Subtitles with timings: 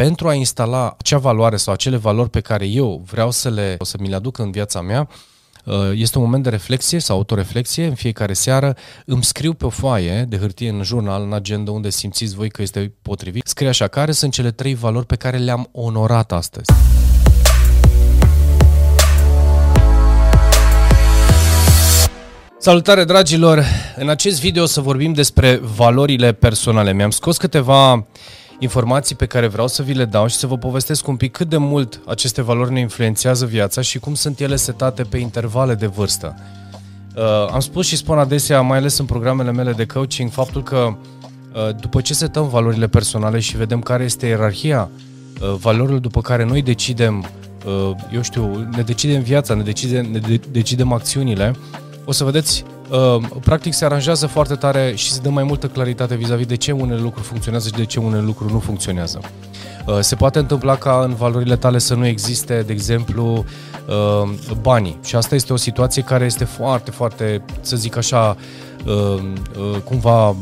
[0.00, 3.96] pentru a instala acea valoare sau acele valori pe care eu vreau să, le, să
[4.00, 5.08] mi le aduc în viața mea,
[5.64, 7.86] uh, este un moment de reflexie sau autoreflexie.
[7.86, 8.76] În fiecare seară
[9.06, 12.62] îmi scriu pe o foaie de hârtie în jurnal, în agenda, unde simțiți voi că
[12.62, 13.46] este potrivit.
[13.46, 16.72] Scrie așa, care sunt cele trei valori pe care le-am onorat astăzi.
[22.58, 23.64] Salutare dragilor!
[23.96, 26.92] În acest video o să vorbim despre valorile personale.
[26.92, 28.06] Mi-am scos câteva
[28.60, 31.48] informații pe care vreau să vi le dau și să vă povestesc un pic cât
[31.48, 35.86] de mult aceste valori ne influențează viața și cum sunt ele setate pe intervale de
[35.86, 36.34] vârstă.
[37.16, 40.76] Uh, am spus și spun adesea, mai ales în programele mele de coaching, faptul că
[40.76, 44.90] uh, după ce setăm valorile personale și vedem care este ierarhia
[45.40, 47.26] uh, valorilor după care noi decidem,
[47.66, 51.54] uh, eu știu, ne decidem viața, ne decidem, ne de- decidem acțiunile,
[52.04, 52.79] o să vedeți, uh,
[53.40, 57.00] practic se aranjează foarte tare și se dă mai multă claritate vis-a-vis de ce unele
[57.00, 59.20] lucruri funcționează și de ce unele lucruri nu funcționează.
[59.86, 63.44] Uh, se poate întâmpla ca în valorile tale să nu existe, de exemplu,
[63.88, 64.30] uh,
[64.60, 64.98] banii.
[65.04, 68.36] Și asta este o situație care este foarte, foarte, să zic așa,
[68.86, 70.36] uh, uh, cumva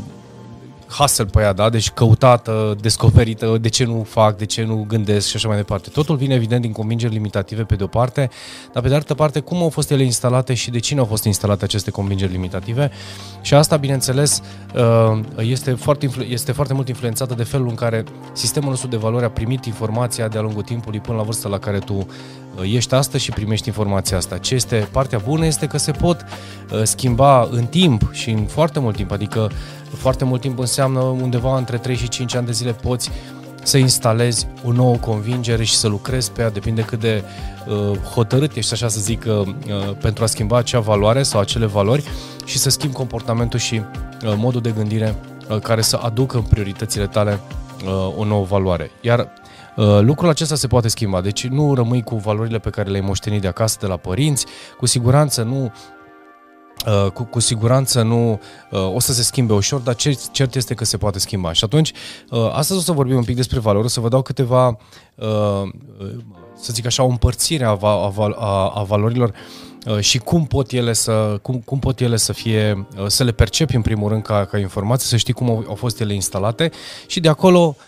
[0.91, 1.71] hustle pe ea, da?
[1.71, 5.89] Deci căutată, descoperită, de ce nu fac, de ce nu gândesc și așa mai departe.
[5.89, 8.31] Totul vine evident din convingeri limitative pe de o parte,
[8.73, 11.25] dar pe de altă parte cum au fost ele instalate și de cine au fost
[11.25, 12.91] instalate aceste convingeri limitative
[13.41, 14.43] și asta, bineînțeles,
[14.75, 18.97] uh, este foarte, influ- este foarte mult influențată de felul în care sistemul nostru de
[18.97, 22.07] valori a primit informația de-a lungul timpului până la vârsta la care tu uh,
[22.73, 24.39] ești astăzi și primești informația asta.
[24.39, 26.25] Ce este partea bună este că se pot
[26.73, 29.51] uh, schimba în timp și în foarte mult timp, adică
[29.97, 33.11] foarte mult timp înseamnă undeva între 3 și 5 ani de zile poți
[33.63, 37.23] să instalezi o nouă convingere și să lucrezi pe ea, depinde cât de
[37.67, 39.49] uh, hotărât ești, așa să zic, uh,
[40.01, 42.05] pentru a schimba acea valoare sau acele valori
[42.45, 45.15] și să schimbi comportamentul și uh, modul de gândire
[45.51, 47.41] uh, care să aducă în prioritățile tale
[47.85, 48.91] uh, o nouă valoare.
[49.01, 49.29] Iar
[49.77, 53.41] uh, lucrul acesta se poate schimba, deci nu rămâi cu valorile pe care le-ai moștenit
[53.41, 54.47] de acasă, de la părinți,
[54.79, 55.98] cu siguranță nu Uh,
[57.15, 60.85] cu, cu siguranță nu uh, o să se schimbe ușor, dar cert, cert este că
[60.85, 61.53] se poate schimba.
[61.53, 61.93] Și atunci,
[62.31, 64.79] uh, astăzi o să vorbim un pic despre valori, o să vă dau câteva,
[65.15, 65.63] uh,
[66.61, 69.33] să zic așa, o împărțire a, a, a, a valorilor
[69.87, 73.33] uh, și cum pot ele să, cum, cum pot ele să fie, uh, să le
[73.33, 76.71] percepi în primul rând ca, ca informație, să știi cum au, au fost ele instalate
[77.07, 77.88] și de acolo Uh,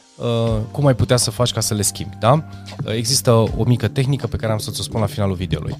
[0.70, 2.32] cum ai putea să faci ca să le schimbi, da?
[2.32, 5.76] Uh, există o mică tehnică pe care am să ți-o spun la finalul videoului.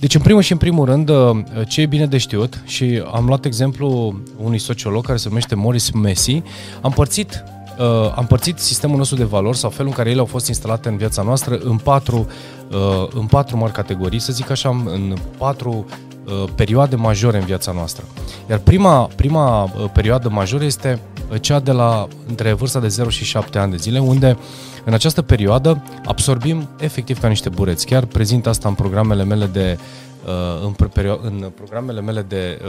[0.00, 3.26] Deci, în primul și în primul rând, uh, ce e bine de știut, și am
[3.26, 6.42] luat exemplu unui sociolog care se numește Morris Messi,
[6.80, 7.44] am părțit
[7.78, 10.88] uh, am părțit sistemul nostru de valori sau felul în care ele au fost instalate
[10.88, 12.26] în viața noastră în patru,
[12.70, 15.86] uh, în patru mari categorii, să zic așa, în patru
[16.24, 18.04] uh, perioade majore în viața noastră.
[18.50, 21.00] Iar prima, prima uh, perioadă majoră este
[21.40, 24.38] cea de la între vârsta de 0 și 7 ani de zile, unde
[24.84, 27.86] în această perioadă absorbim efectiv ca niște bureți.
[27.86, 29.78] Chiar prezint asta în programele mele de
[30.62, 30.74] în,
[31.22, 32.60] în programele mele de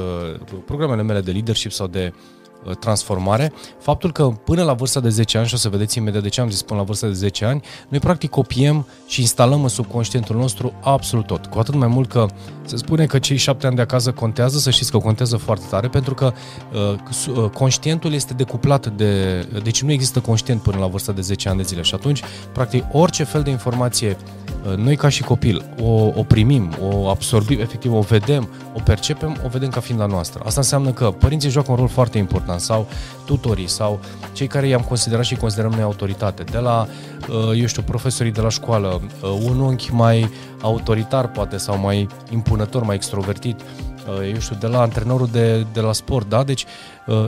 [0.65, 2.40] programele mele de leadership sau de Uh,
[2.79, 6.29] transformare, faptul că până la vârsta de 10 ani, și o să vedeți imediat de
[6.29, 9.67] ce am zis până la vârsta de 10 ani, noi practic copiem și instalăm în
[9.67, 11.45] subconștientul nostru absolut tot.
[11.45, 12.25] Cu atât mai mult că
[12.65, 15.87] se spune că cei 7 ani de acasă contează, să știți că contează foarte tare,
[15.87, 16.33] pentru că
[16.73, 19.41] uh, uh, conștientul este decuplat de...
[19.63, 22.21] Deci nu există conștient până la vârsta de 10 ani de zile și atunci,
[22.53, 27.59] practic, orice fel de informație uh, noi ca și copil o, o primim, o absorbim,
[27.59, 30.41] efectiv o vedem, o percepem, o vedem ca fiind la noastră.
[30.45, 32.87] Asta înseamnă că părinții joacă un rol foarte important important sau
[33.25, 33.99] tutorii sau
[34.33, 36.87] cei care i-am considerat și considerăm noi autoritate, de la,
[37.29, 40.29] uh, eu știu, profesorii de la școală, uh, un unchi mai
[40.61, 45.79] autoritar poate sau mai impunător, mai extrovertit, uh, eu știu, de la antrenorul de, de
[45.79, 46.43] la sport, da?
[46.43, 46.65] Deci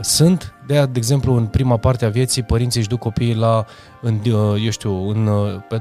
[0.01, 3.65] sunt, de, de exemplu, în prima parte a vieții, părinții își duc copiii la,
[4.01, 4.19] în,
[4.63, 5.29] eu știu, în,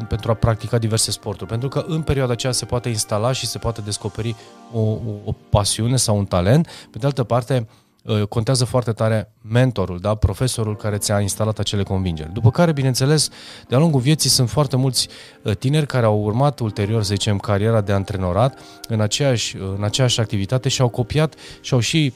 [0.08, 3.58] pentru a practica diverse sporturi, pentru că în perioada aceea se poate instala și se
[3.58, 4.34] poate descoperi
[4.72, 6.68] o, o, o pasiune sau un talent.
[6.90, 7.81] Pe de altă parte, Uh,
[8.28, 10.14] contează foarte tare mentorul, da?
[10.14, 12.32] profesorul care ți-a instalat acele convingeri.
[12.32, 13.28] După care, bineînțeles,
[13.68, 15.08] de-a lungul vieții sunt foarte mulți
[15.42, 18.58] uh, tineri care au urmat ulterior, să zicem, cariera de antrenorat
[18.88, 22.12] în aceeași, uh, în aceeași activitate și au copiat și au și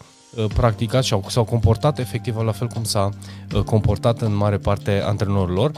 [0.54, 3.08] practicat și au, s-au comportat efectiv la fel cum s-a
[3.64, 5.72] comportat în mare parte antrenorul lor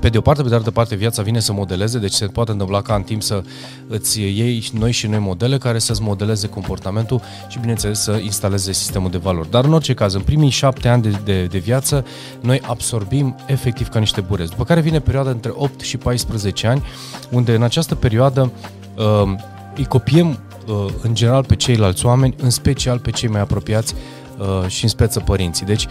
[0.00, 2.50] pe de o parte, pe de altă parte, viața vine să modeleze, deci se poate
[2.50, 3.42] întâmpla ca în timp să
[3.88, 9.10] îți iei noi și noi modele care să-ți modeleze comportamentul și, bineînțeles, să instaleze sistemul
[9.10, 9.50] de valori.
[9.50, 12.04] Dar, în orice caz, în primii șapte ani de, de, de viață,
[12.40, 14.50] noi absorbim efectiv ca niște burezi.
[14.50, 16.82] După care vine perioada între 8 și 14 ani,
[17.30, 18.52] unde în această perioadă
[18.96, 19.34] uh,
[19.76, 23.94] îi copiem uh, în general pe ceilalți oameni, în special pe cei mai apropiați
[24.38, 25.66] uh, și în speță părinții.
[25.66, 25.86] Deci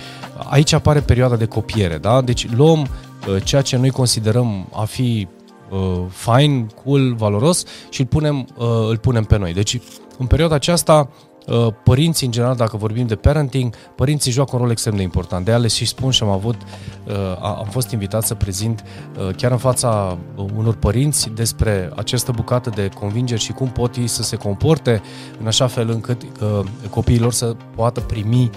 [0.49, 2.21] aici apare perioada de copiere, da?
[2.21, 2.87] Deci luăm uh,
[3.43, 5.27] ceea ce noi considerăm a fi
[5.69, 9.53] uh, fine, cool, valoros și îl punem, uh, îl punem pe noi.
[9.53, 9.79] Deci,
[10.17, 11.09] în perioada aceasta,
[11.47, 15.45] uh, părinții, în general, dacă vorbim de parenting, părinții joacă un rol extrem de important.
[15.45, 18.83] De ales și spun și am avut, uh, am fost invitat să prezint
[19.17, 20.17] uh, chiar în fața
[20.57, 25.01] unor părinți despre această bucată de convingeri și cum pot ei să se comporte
[25.39, 26.21] în așa fel încât
[26.89, 28.49] copiilor să poată primi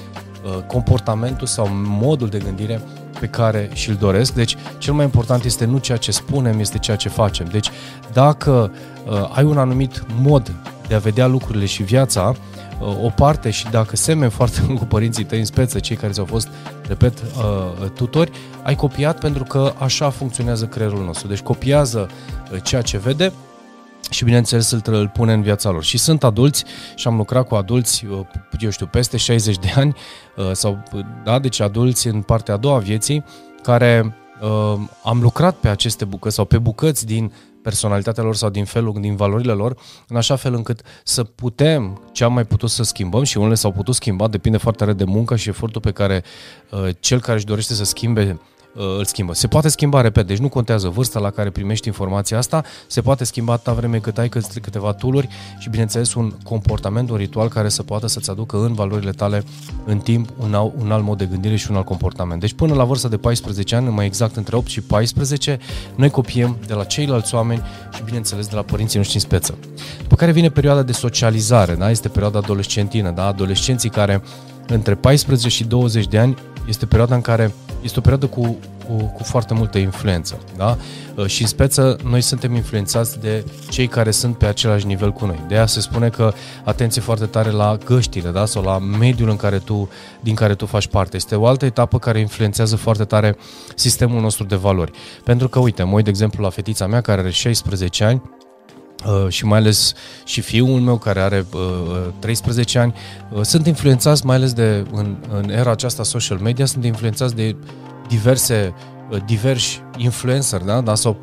[0.67, 2.81] comportamentul sau modul de gândire
[3.21, 4.35] pe care și-l doresc.
[4.35, 7.47] Deci, cel mai important este nu ceea ce spunem, este ceea ce facem.
[7.51, 7.71] Deci,
[8.13, 8.73] dacă
[9.07, 10.53] uh, ai un anumit mod
[10.89, 12.35] de a vedea lucrurile și viața,
[12.81, 16.13] uh, o parte și dacă semeni foarte mult cu părinții tăi în speță, cei care
[16.13, 16.49] ți-au fost,
[16.89, 18.31] repet, uh, tutori,
[18.63, 21.29] ai copiat pentru că așa funcționează creierul nostru.
[21.29, 22.09] Deci copiază
[22.53, 23.33] uh, ceea ce vede,
[24.11, 25.85] și bineînțeles îl, îl pune în viața lor.
[25.85, 26.65] Și sunt adulți
[26.95, 28.21] și am lucrat cu adulți, uh,
[28.59, 29.97] eu știu, peste 60 de ani,
[30.37, 30.83] uh, sau,
[31.25, 33.25] da, deci adulți în partea a doua vieții,
[33.63, 37.33] care uh, am lucrat pe aceste bucăți sau pe bucăți din
[37.63, 39.77] personalitatea lor sau din felul, din valorile lor,
[40.09, 43.73] în așa fel încât să putem ce am mai putut să schimbăm și unele s-au
[43.73, 46.25] putut schimba, depinde foarte tare de muncă și efortul pe care
[46.71, 49.35] uh, cel care își dorește să schimbe Uh, îl schimbă.
[49.35, 53.25] Se poate schimba, repet, deci nu contează vârsta la care primești informația asta, se poate
[53.25, 54.29] schimba atâta vreme cât ai
[54.63, 55.29] câteva tooluri
[55.59, 59.45] și, bineînțeles, un comportament, un ritual care să poată să-ți aducă în valorile tale
[59.85, 62.41] în timp un, alt, un alt mod de gândire și un alt comportament.
[62.41, 65.59] Deci până la vârsta de 14 ani, mai exact între 8 și 14,
[65.95, 67.63] noi copiem de la ceilalți oameni
[67.95, 69.59] și, bineînțeles, de la părinții noștri în speță.
[70.03, 71.91] După care vine perioada de socializare, da?
[71.91, 73.27] este perioada adolescentină, da?
[73.27, 74.23] adolescenții care
[74.67, 76.35] între 14 și 20 de ani
[76.69, 77.55] este perioada în care
[77.87, 78.57] este o perioadă cu,
[78.87, 80.39] cu, cu foarte multă influență.
[80.57, 80.77] Da?
[81.15, 85.27] Uh, și în speță, noi suntem influențați de cei care sunt pe același nivel cu
[85.27, 85.45] noi.
[85.49, 86.33] De aia se spune că
[86.65, 88.45] atenție foarte tare la găștile da?
[88.45, 89.89] sau la mediul în care tu,
[90.21, 91.17] din care tu faci parte.
[91.17, 93.37] Este o altă etapă care influențează foarte tare
[93.75, 94.93] sistemul nostru de valori.
[95.25, 98.36] Pentru că, uite, mă uit de exemplu la fetița mea care are 16 ani, Uh,
[99.29, 99.93] și mai ales
[100.25, 101.61] și fiul meu care are uh,
[102.19, 102.95] 13 ani,
[103.33, 107.57] uh, sunt influențați mai ales de, în, în era aceasta social media, sunt influențați de
[108.09, 108.75] diverse,
[109.11, 110.81] uh, diversi influencer, da?
[110.81, 110.95] da?
[110.95, 111.17] sau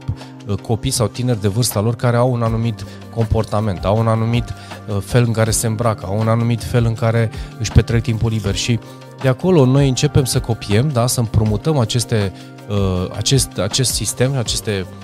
[0.48, 2.86] uh, copii sau tineri de vârsta lor care au un anumit
[3.16, 4.54] comportament, au un anumit
[4.88, 8.32] uh, fel în care se îmbracă, au un anumit fel în care își petrec timpul
[8.32, 8.80] liber și
[9.22, 11.08] de acolo noi începem să copiem, da?
[11.08, 12.34] să împrumutăm aceste,
[12.70, 15.03] uh, acest, acest sistem, aceste Uh,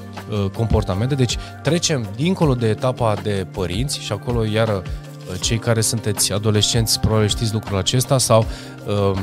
[0.53, 1.15] comportamente.
[1.15, 6.99] Deci trecem dincolo de etapa de părinți și acolo iară uh, cei care sunteți adolescenți
[6.99, 8.45] probabil știți lucrul acesta sau
[8.87, 9.21] uh,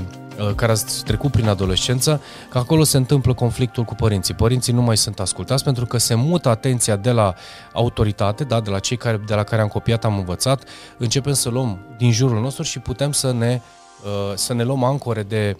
[0.54, 4.34] care ați trecut prin adolescență, că acolo se întâmplă conflictul cu părinții.
[4.34, 7.34] Părinții nu mai sunt ascultați pentru că se mută atenția de la
[7.72, 10.64] autoritate, da, de la cei care, de la care am copiat, am învățat,
[10.98, 13.60] începem să luăm din jurul nostru și putem să ne,
[14.34, 15.56] să ne luăm ancore de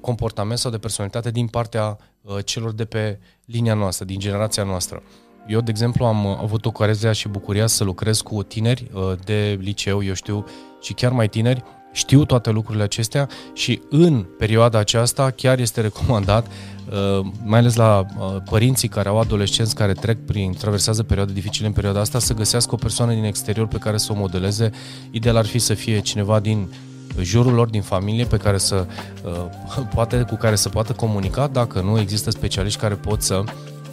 [0.00, 1.98] comportament sau de personalitate din partea
[2.44, 5.02] celor de pe linia noastră, din generația noastră.
[5.46, 10.02] Eu, de exemplu, am avut ocazia și bucuria să lucrez cu tineri uh, de liceu,
[10.02, 10.44] eu știu,
[10.80, 16.46] și chiar mai tineri, știu toate lucrurile acestea și în perioada aceasta chiar este recomandat,
[16.46, 21.66] uh, mai ales la uh, părinții care au adolescenți care trec prin, traversează perioade dificile
[21.66, 24.70] în perioada asta, să găsească o persoană din exterior pe care să o modeleze.
[25.10, 26.72] Ideal ar fi să fie cineva din
[27.20, 28.86] jurul lor, din familie, pe care să,
[29.24, 33.44] uh, poate, cu care să poată comunica, dacă nu există specialiști care pot să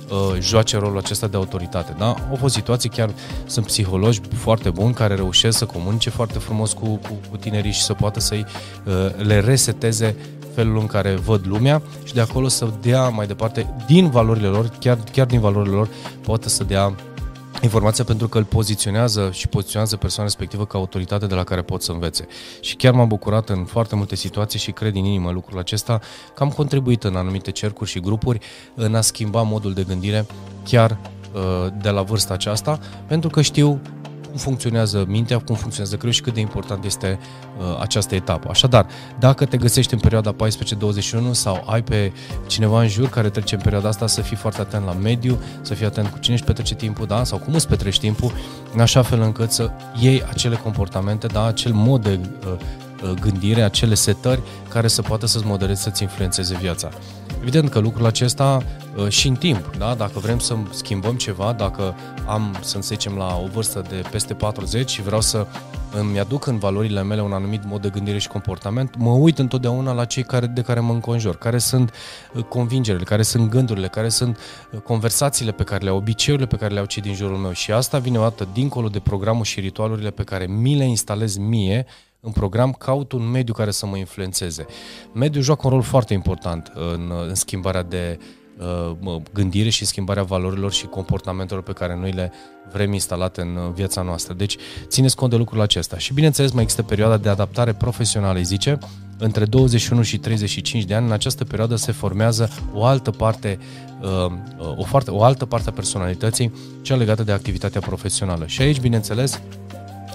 [0.09, 1.95] uh, joace rolul acesta de autoritate.
[1.97, 2.15] Da?
[2.29, 3.09] Au fost situații, chiar
[3.45, 7.81] sunt psihologi foarte buni care reușesc să comunice foarte frumos cu, cu, cu tinerii și
[7.81, 8.45] să poată să-i
[8.85, 10.15] uh, le reseteze
[10.53, 14.69] felul în care văd lumea și de acolo să dea mai departe din valorile lor,
[14.79, 15.87] chiar, chiar din valorile lor,
[16.21, 16.95] poate să dea
[17.61, 21.81] informația pentru că îl poziționează și poziționează persoana respectivă ca autoritate de la care pot
[21.81, 22.27] să învețe.
[22.61, 25.99] Și chiar m-am bucurat în foarte multe situații și cred din inimă lucrul acesta
[26.35, 28.39] că am contribuit în anumite cercuri și grupuri
[28.75, 30.25] în a schimba modul de gândire
[30.63, 30.97] chiar
[31.33, 33.81] uh, de la vârsta aceasta, pentru că știu
[34.29, 37.19] cum funcționează mintea, cum funcționează creierul și cât de important este
[37.57, 38.49] uh, această etapă.
[38.49, 38.85] Așadar,
[39.19, 40.35] dacă te găsești în perioada
[41.29, 42.11] 14-21 sau ai pe
[42.47, 45.73] cineva în jur care trece în perioada asta, să fii foarte atent la mediu, să
[45.73, 47.23] fii atent cu cine își petrece timpul, da?
[47.23, 48.31] sau cum îți petreci timpul,
[48.73, 49.69] în așa fel încât să
[49.99, 51.45] iei acele comportamente, da?
[51.45, 52.53] acel mod de uh,
[53.03, 56.89] uh gândire, acele setări care să poată să-ți modeleze, să-ți influențeze viața.
[57.49, 58.63] Evident că lucrul acesta
[58.95, 59.95] uh, și în timp, da?
[59.95, 61.95] dacă vrem să schimbăm ceva, dacă
[62.27, 65.47] am, să zicem, la o vârstă de peste 40 și vreau să
[65.91, 69.93] îmi aduc în valorile mele un anumit mod de gândire și comportament, mă uit întotdeauna
[69.93, 71.93] la cei care, de care mă înconjor, care sunt
[72.33, 74.37] uh, convingerile, care sunt gândurile, care sunt
[74.71, 77.51] uh, conversațiile pe care le au, obiceiurile pe care le au cei din jurul meu.
[77.51, 81.37] Și asta vine o dată dincolo de programul și ritualurile pe care mi le instalez
[81.37, 81.85] mie
[82.21, 84.65] în program, caut un mediu care să mă influențeze.
[85.13, 88.19] Mediul joacă un rol foarte important în, în schimbarea de
[89.05, 92.31] uh, gândire și schimbarea valorilor și comportamentelor pe care noi le
[92.71, 94.33] vrem instalate în uh, viața noastră.
[94.33, 94.57] Deci,
[94.87, 95.97] țineți cont de lucrul acesta.
[95.97, 98.77] Și, bineînțeles, mai există perioada de adaptare profesională, îi zice,
[99.17, 101.05] între 21 și 35 de ani.
[101.05, 103.59] În această perioadă se formează o altă parte
[104.01, 104.31] uh,
[104.75, 108.45] o, foarte, o altă parte a personalității, cea legată de activitatea profesională.
[108.47, 109.41] Și aici, bineînțeles,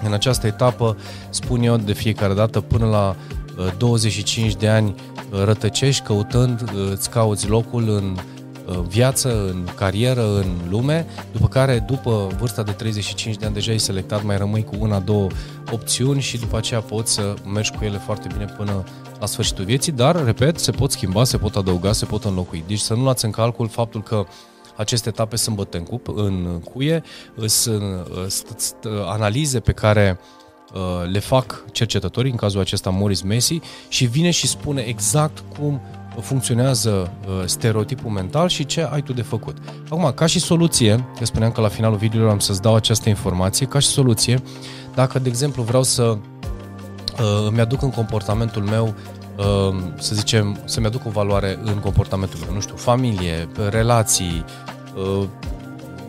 [0.05, 0.97] în această etapă,
[1.31, 3.17] spun eu de fiecare dată, până la
[3.79, 4.95] 25 de ani
[5.45, 8.17] rătăcești căutând, îți cauți locul în
[8.89, 13.79] viață, în carieră, în lume, după care, după vârsta de 35 de ani, deja ai
[13.79, 15.27] selectat, mai rămâi cu una, două
[15.73, 18.85] opțiuni și după aceea poți să mergi cu ele foarte bine până
[19.21, 22.65] la sfârșitul vieții, dar, repet, se pot schimba, se pot adăuga, se pot înlocui.
[22.67, 24.25] Deci să nu luați în calcul faptul că
[24.77, 27.03] aceste etape sunt băte în, cup, în cuie,
[27.47, 28.77] sunt
[29.07, 30.19] analize pe care
[30.75, 35.81] uh, le fac cercetătorii, în cazul acesta Morris Messi, și vine și spune exact cum
[36.21, 39.57] funcționează uh, stereotipul mental și ce ai tu de făcut.
[39.89, 43.67] Acum, ca și soluție, că spuneam că la finalul videoului am să-ți dau această informație,
[43.67, 44.43] ca și soluție,
[44.95, 46.19] dacă, de exemplu, vreau să uh,
[47.49, 49.24] îmi aduc în comportamentul meu uh,
[49.99, 54.45] să zicem, să-mi aduc o valoare în comportamentul meu, nu știu, familie, relații,
[54.97, 55.27] uh,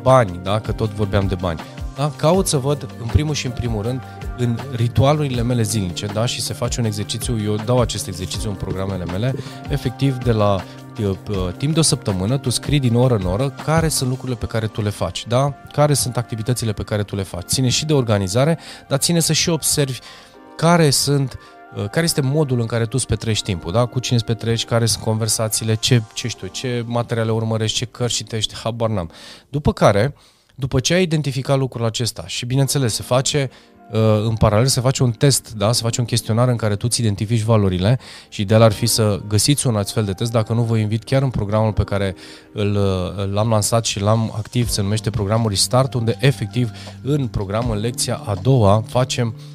[0.01, 0.60] bani, da?
[0.60, 1.60] că tot vorbeam de bani.
[1.96, 2.12] Da?
[2.15, 4.01] Caut să văd, în primul și în primul rând,
[4.38, 6.25] în ritualurile mele zilnice, da?
[6.25, 9.36] și se face un exercițiu, eu dau acest exercițiu în programele mele,
[9.70, 10.63] efectiv de la
[11.01, 14.46] uh, timp de o săptămână, tu scrii din oră în oră care sunt lucrurile pe
[14.46, 15.53] care tu le faci, da?
[15.72, 17.46] care sunt activitățile pe care tu le faci.
[17.46, 20.00] Ține și de organizare, dar ține să și observi
[20.55, 23.86] care sunt uh, care este modul în care tu îți petrești timpul, da?
[23.86, 28.15] cu cine îți petreci, care sunt conversațiile, ce, ce știu, ce materiale urmărești, ce cărți
[28.15, 29.12] citești, habar n-am.
[29.50, 30.15] După care,
[30.55, 33.50] după ce ai identificat lucrul acesta și bineînțeles se face
[33.91, 35.72] uh, în paralel se face un test, da?
[35.72, 39.22] se face un chestionar în care tu îți identifici valorile și ideal ar fi să
[39.27, 42.15] găsiți un astfel de test, dacă nu vă invit chiar în programul pe care
[42.53, 47.70] îl, uh, l-am lansat și l-am activ, se numește programul Restart, unde efectiv în program,
[47.70, 49.53] în lecția a doua, facem uh,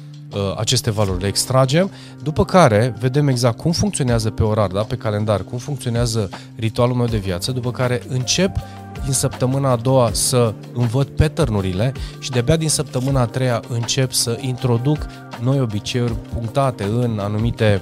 [0.57, 1.91] aceste valori, le extragem,
[2.23, 7.05] după care vedem exact cum funcționează pe orar, da, pe calendar, cum funcționează ritualul meu
[7.05, 8.55] de viață, după care încep
[9.03, 11.61] din săptămâna a doua să învăț pattern
[12.19, 15.05] și de-abia din săptămâna a treia încep să introduc
[15.41, 17.81] noi obiceiuri punctate în anumite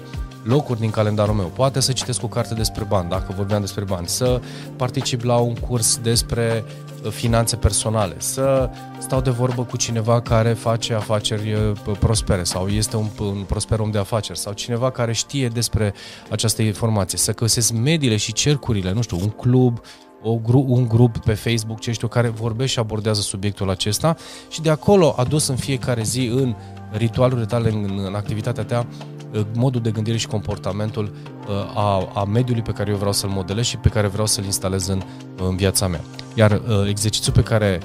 [0.49, 1.45] locuri din calendarul meu.
[1.45, 4.41] Poate să citesc o carte despre bani, dacă vorbeam despre bani, să
[4.75, 6.63] particip la un curs despre
[7.09, 12.95] finanțe personale, să stau de vorbă cu cineva care face afaceri uh, prospere sau este
[12.95, 15.93] un, un prosper om de afaceri sau cineva care știe despre
[16.29, 19.81] această informație, să găsesc mediile și cercurile, nu știu, un club,
[20.21, 24.15] o gru- un grup pe Facebook, ce știu, care vorbește și abordează subiectul acesta
[24.49, 26.55] și de acolo adus în fiecare zi în
[26.91, 29.18] ritualurile tale, în, în activitatea ta, uh,
[29.53, 31.11] modul de gândire și comportamentul
[31.47, 34.43] uh, a, a mediului pe care eu vreau să-l modelez și pe care vreau să-l
[34.43, 35.01] instalez în,
[35.47, 36.01] în viața mea.
[36.33, 37.79] Iar uh, exercițiul pe care,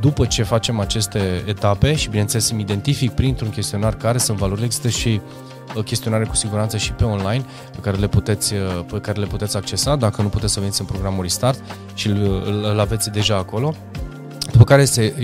[0.00, 4.88] după ce facem aceste etape și bineînțeles îmi identific printr-un chestionar care sunt valorile, există
[4.88, 5.20] și
[5.76, 8.60] uh, chestionare cu siguranță și pe online pe care le puteți, uh,
[8.92, 11.60] pe care le puteți accesa dacă nu puteți să veniți în programul Restart
[11.94, 13.74] și îl, îl aveți deja acolo.
[14.52, 15.14] După care este,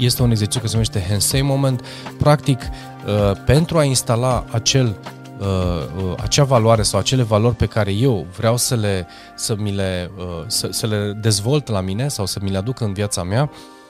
[0.00, 1.84] este un exercițiu care se numește Hensei Moment.
[2.18, 5.23] Practic, uh, pentru a instala acel Uh, uh,
[6.16, 10.24] acea valoare sau acele valori pe care eu vreau să le să mi le uh,
[10.46, 13.83] să, să le dezvolt la mine sau să mi le aduc în viața mea, Uh,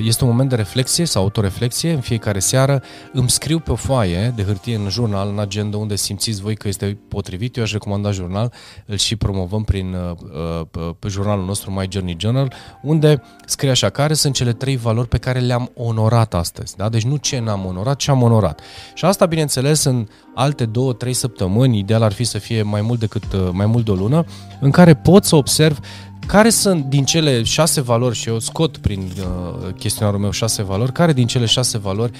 [0.00, 1.92] este un moment de reflexie sau autoreflexie.
[1.92, 2.82] În fiecare seară
[3.12, 6.68] îmi scriu pe o foaie de hârtie în jurnal, în agenda, unde simțiți voi că
[6.68, 7.56] este potrivit.
[7.56, 8.52] Eu aș recomanda jurnal,
[8.86, 13.90] îl și promovăm prin uh, uh, pe jurnalul nostru My Journey Journal, unde scrie așa,
[13.90, 16.76] care sunt cele trei valori pe care le-am onorat astăzi.
[16.76, 16.88] Da?
[16.88, 18.60] Deci nu ce n-am onorat, ce am onorat.
[18.94, 23.00] Și asta, bineînțeles, în alte două, trei săptămâni, ideal ar fi să fie mai mult
[23.00, 24.24] decât mai mult de o lună,
[24.60, 25.78] în care pot să observ
[26.28, 30.92] care sunt din cele șase valori, și eu scot prin uh, chestionarul meu șase valori,
[30.92, 32.12] care din cele șase valori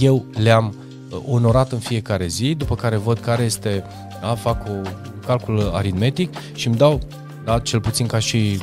[0.00, 0.74] eu le-am
[1.10, 3.84] uh, onorat în fiecare zi, după care văd care este,
[4.20, 4.86] da, fac un
[5.26, 7.00] calcul aritmetic și îmi dau,
[7.44, 8.60] da, cel puțin ca și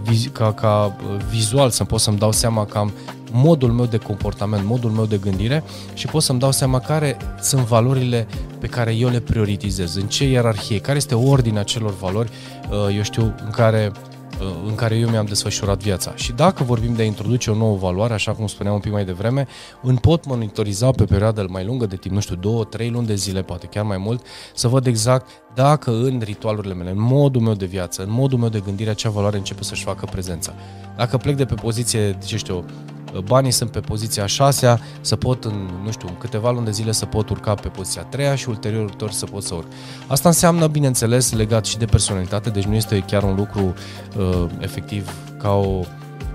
[0.00, 2.92] uh, ca, ca uh, vizual să pot să-mi dau seama că am
[3.32, 5.64] modul meu de comportament, modul meu de gândire
[5.94, 8.26] și pot să-mi dau seama care sunt valorile
[8.58, 12.30] pe care eu le prioritizez, în ce ierarhie, care este ordinea celor valori,
[12.70, 13.92] uh, eu știu, în care
[14.66, 16.12] în care eu mi-am desfășurat viața.
[16.14, 19.04] Și dacă vorbim de a introduce o nouă valoare, așa cum spuneam un pic mai
[19.04, 19.46] devreme,
[19.82, 23.14] îmi pot monitoriza pe perioadă mai lungă de timp, nu știu, două, trei luni de
[23.14, 27.54] zile, poate chiar mai mult, să văd exact dacă în ritualurile mele, în modul meu
[27.54, 30.54] de viață, în modul meu de gândire, acea valoare începe să-și facă prezența.
[30.96, 32.64] Dacă plec de pe poziție, ce știu,
[33.24, 36.92] banii sunt pe poziția 6 să pot în, nu știu, în câteva luni de zile
[36.92, 39.66] să pot urca pe poziția 3 și ulterior să pot să urc.
[40.06, 43.74] Asta înseamnă, bineînțeles, legat și de personalitate, deci nu este chiar un lucru
[44.18, 45.84] uh, efectiv ca o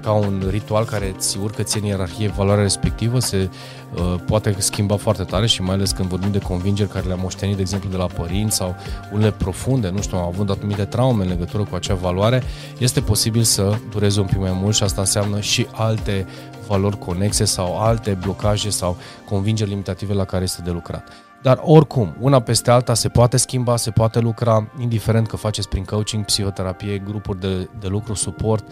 [0.03, 3.49] ca un ritual care îți urcă ție în ierarhie valoarea respectivă, se
[3.93, 7.55] uh, poate schimba foarte tare și mai ales când vorbim de convingeri care le-am moștenit,
[7.55, 8.75] de exemplu, de la părinți sau
[9.13, 12.43] unele profunde, nu știu, am avut anumite traume în legătură cu acea valoare,
[12.77, 16.27] este posibil să dureze un pic mai mult și asta înseamnă și alte
[16.67, 18.97] valori conexe sau alte blocaje sau
[19.29, 21.09] convingeri limitative la care este de lucrat.
[21.41, 25.83] Dar oricum, una peste alta se poate schimba, se poate lucra, indiferent că faceți prin
[25.83, 28.65] coaching, psihoterapie, grupuri de, de lucru, suport,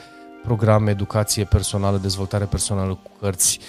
[0.43, 3.59] programe, educație personală, dezvoltare personală cu cărți,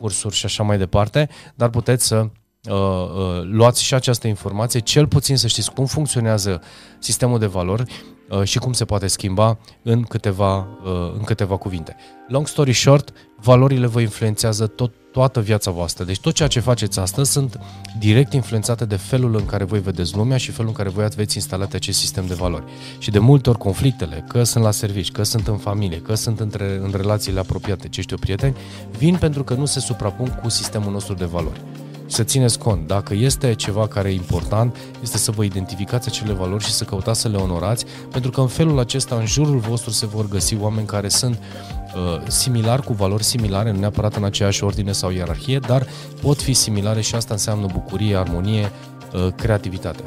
[0.00, 5.06] cursuri și așa mai departe, dar puteți să uh, uh, luați și această informație, cel
[5.06, 6.62] puțin să știți cum funcționează
[6.98, 11.96] sistemul de valori uh, și cum se poate schimba în câteva, uh, în câteva cuvinte.
[12.28, 16.04] Long story short, valorile vă influențează tot, toată viața voastră.
[16.04, 17.60] Deci tot ceea ce faceți astăzi sunt
[17.98, 21.36] direct influențate de felul în care voi vedeți lumea și felul în care voi aveți
[21.36, 22.64] instalat acest sistem de valori.
[22.98, 26.40] Și de multe ori conflictele, că sunt la servici, că sunt în familie, că sunt
[26.40, 28.56] între, în relațiile apropiate, ce știu, prieteni,
[28.98, 31.60] vin pentru că nu se suprapun cu sistemul nostru de valori
[32.06, 32.86] să țineți cont.
[32.86, 37.20] Dacă este ceva care e important, este să vă identificați acele valori și să căutați
[37.20, 40.86] să le onorați, pentru că în felul acesta, în jurul vostru se vor găsi oameni
[40.86, 41.38] care sunt
[41.94, 45.86] uh, similari, cu valori similare, nu neapărat în aceeași ordine sau ierarhie, dar
[46.22, 48.70] pot fi similare și asta înseamnă bucurie, armonie,
[49.14, 50.02] uh, creativitate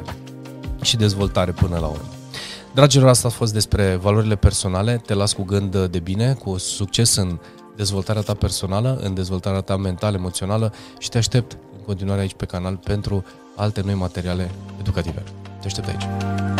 [0.82, 2.08] și dezvoltare până la urmă.
[2.74, 5.02] Dragilor, asta a fost despre valorile personale.
[5.06, 7.38] Te las cu gând de bine, cu succes în
[7.76, 12.44] dezvoltarea ta personală, în dezvoltarea ta mentală, emoțională și te aștept în continuare aici pe
[12.44, 13.24] canal pentru
[13.56, 15.22] alte noi materiale educative.
[15.60, 16.59] Te aștept aici!